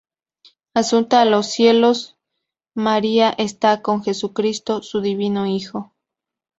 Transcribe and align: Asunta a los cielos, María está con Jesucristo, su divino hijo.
Asunta 0.73 1.19
a 1.21 1.25
los 1.25 1.45
cielos, 1.45 2.17
María 2.73 3.29
está 3.29 3.83
con 3.83 4.01
Jesucristo, 4.03 4.81
su 4.81 4.99
divino 4.99 5.45
hijo. 5.45 5.93